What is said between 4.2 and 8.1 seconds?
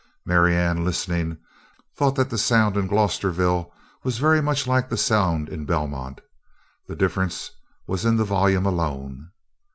much like the sound in Belmont. The difference was